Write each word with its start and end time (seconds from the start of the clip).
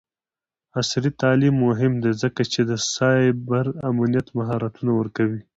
عصري 0.77 1.11
تعلیم 1.21 1.55
مهم 1.67 1.93
دی 2.03 2.11
ځکه 2.21 2.41
چې 2.51 2.61
د 2.69 2.71
سایبر 2.95 3.65
امنیت 3.89 4.27
مهارتونه 4.37 4.91
ورکوي. 4.95 5.41